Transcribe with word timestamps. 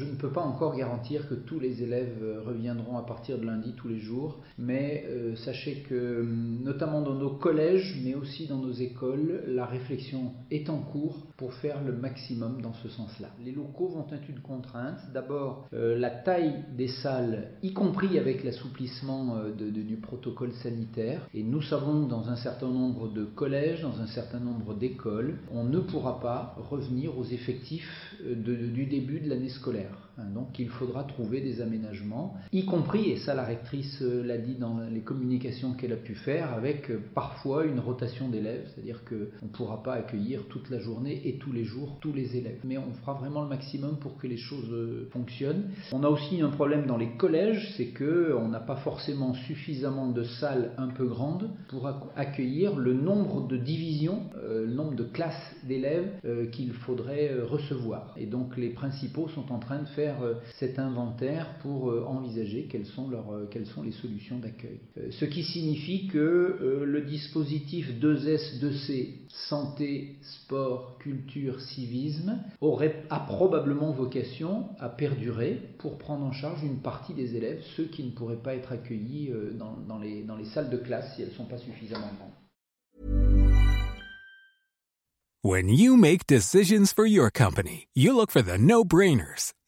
je 0.00 0.06
ne 0.06 0.14
peux 0.14 0.30
pas 0.30 0.40
encore 0.40 0.74
garantir 0.76 1.28
que 1.28 1.34
tous 1.34 1.60
les 1.60 1.82
élèves 1.82 2.22
euh, 2.22 2.40
reviendront 2.40 2.96
à 2.96 3.02
partir 3.02 3.38
de 3.38 3.44
lundi 3.44 3.74
tous 3.76 3.88
les 3.88 3.98
jours, 3.98 4.40
mais 4.56 5.04
euh, 5.08 5.36
sachez 5.36 5.84
que, 5.88 6.22
hum, 6.22 6.60
notamment 6.64 7.02
dans 7.02 7.14
nos 7.14 7.34
collèges, 7.34 8.00
mais 8.02 8.14
aussi 8.14 8.46
dans 8.46 8.56
nos 8.56 8.72
écoles, 8.72 9.44
la 9.46 9.66
réflexion 9.66 10.32
est 10.50 10.70
en 10.70 10.78
cours 10.78 11.26
pour 11.36 11.52
faire 11.52 11.84
le 11.84 11.92
maximum 11.92 12.62
dans 12.62 12.72
ce 12.72 12.88
sens-là. 12.88 13.28
Les 13.44 13.52
locaux 13.52 13.88
vont 13.88 14.06
être 14.10 14.28
une 14.30 14.40
contrainte. 14.40 15.00
D'abord, 15.12 15.68
euh, 15.74 15.98
la 15.98 16.08
taille 16.08 16.64
des 16.74 16.88
salles, 16.88 17.50
y 17.62 17.74
compris 17.74 18.18
avec 18.18 18.42
l'assouplissement 18.42 19.36
du 19.58 19.96
protocole 19.96 20.52
sanitaire. 20.62 21.28
Et 21.34 21.42
nous 21.42 21.60
savons 21.60 22.04
que 22.04 22.10
dans 22.10 22.30
un 22.30 22.36
certain 22.36 22.68
nombre 22.68 23.12
de 23.12 23.24
collèges, 23.24 23.82
dans 23.82 24.00
un 24.00 24.06
certain 24.06 24.40
nombre 24.40 24.74
d'écoles, 24.74 25.38
on 25.52 25.64
ne 25.64 25.80
pourra 25.80 26.20
pas 26.20 26.56
revenir 26.70 27.18
aux 27.18 27.24
effectifs 27.24 28.14
du 28.24 28.86
début 28.86 29.20
de 29.20 29.28
l'année 29.28 29.50
scolaire. 29.50 29.89
Hein, 30.18 30.24
Donc 30.34 30.58
il 30.58 30.68
faudra 30.68 31.04
trouver 31.04 31.40
des 31.40 31.60
aménagements, 31.60 32.34
y 32.52 32.64
compris, 32.64 33.10
et 33.10 33.16
ça 33.18 33.34
la 33.34 33.44
rectrice 33.44 34.02
euh, 34.02 34.22
l'a 34.24 34.38
dit 34.38 34.54
dans 34.56 34.78
les 34.90 35.00
communications 35.00 35.72
qu'elle 35.74 35.92
a 35.92 35.96
pu 35.96 36.14
faire, 36.14 36.52
avec 36.52 36.90
euh, 36.90 37.00
parfois 37.14 37.64
une 37.64 37.80
rotation 37.80 38.28
d'élèves, 38.28 38.68
c'est-à-dire 38.74 39.02
qu'on 39.04 39.46
ne 39.46 39.50
pourra 39.52 39.82
pas 39.82 39.94
accueillir 39.94 40.42
toute 40.48 40.68
la 40.70 40.78
journée 40.78 41.22
et 41.28 41.38
tous 41.38 41.52
les 41.52 41.64
jours 41.64 41.96
tous 42.00 42.12
les 42.12 42.36
élèves. 42.36 42.58
Mais 42.64 42.76
on 42.78 42.92
fera 43.00 43.14
vraiment 43.14 43.42
le 43.42 43.48
maximum 43.48 43.98
pour 43.98 44.16
que 44.18 44.26
les 44.26 44.36
choses 44.36 44.70
euh, 44.72 45.08
fonctionnent. 45.12 45.64
On 45.92 46.02
a 46.04 46.08
aussi 46.08 46.40
un 46.42 46.50
problème 46.50 46.86
dans 46.86 46.96
les 46.98 47.10
collèges, 47.16 47.72
c'est 47.76 47.88
qu'on 47.92 48.48
n'a 48.48 48.60
pas 48.60 48.76
forcément 48.76 49.34
suffisamment 49.34 50.08
de 50.10 50.24
salles 50.24 50.72
un 50.76 50.88
peu 50.88 51.06
grandes 51.06 51.50
pour 51.68 51.86
ac- 51.86 52.08
accueillir 52.16 52.76
le 52.76 52.94
nombre 52.94 53.46
de 53.46 53.56
divisions, 53.56 54.22
le 54.48 54.66
nombre 54.66 54.94
de 54.94 55.04
classes 55.04 55.54
d'élèves 55.66 56.10
qu'il 56.52 56.72
faudrait 56.72 57.34
recevoir. 57.42 58.14
Et 58.16 58.26
donc 58.26 58.56
les 58.56 58.70
principaux 58.70 59.28
sont 59.28 59.50
en 59.52 59.58
train 59.58 59.79
de 59.82 59.88
faire 59.88 60.22
euh, 60.22 60.34
cet 60.58 60.78
inventaire 60.78 61.58
pour 61.62 61.90
euh, 61.90 62.04
envisager 62.06 62.68
quelles 62.70 62.86
sont, 62.86 63.08
leurs, 63.08 63.32
euh, 63.32 63.48
quelles 63.50 63.66
sont 63.66 63.82
les 63.82 63.92
solutions 63.92 64.38
d'accueil. 64.38 64.80
Ce 65.10 65.24
qui 65.24 65.42
signifie 65.42 66.08
que 66.08 66.82
le 66.84 67.00
dispositif 67.02 67.90
2S, 68.00 68.60
2C, 68.60 69.28
santé, 69.48 70.16
sport, 70.22 70.98
culture, 70.98 71.60
civisme, 71.60 72.38
aurait, 72.60 73.04
a 73.10 73.20
probablement 73.20 73.92
vocation 73.92 74.68
à 74.78 74.88
perdurer 74.88 75.60
pour 75.78 75.98
prendre 75.98 76.24
en 76.24 76.32
charge 76.32 76.62
une 76.62 76.78
partie 76.78 77.14
des 77.14 77.36
élèves, 77.36 77.62
ceux 77.76 77.84
qui 77.84 78.04
ne 78.04 78.10
pourraient 78.10 78.36
pas 78.36 78.54
être 78.54 78.72
accueillis 78.72 79.30
dans, 79.58 79.98
les, 79.98 80.22
dans 80.22 80.36
les 80.36 80.46
salles 80.46 80.70
de 80.70 80.76
classe 80.76 81.14
si 81.14 81.22
elles 81.22 81.28
ne 81.28 81.34
sont 81.34 81.46
pas 81.46 81.58
suffisamment 81.58 82.10
grandes. 82.18 82.30
When 85.42 85.70
you 85.70 85.96
make 85.96 86.26
decisions 86.26 86.92
for 86.92 87.06
your 87.06 87.30
company, 87.30 87.88
you 87.94 88.14
look 88.14 88.30
for 88.30 88.42
the 88.42 88.58
no 88.58 88.84
brainers. 88.84 89.54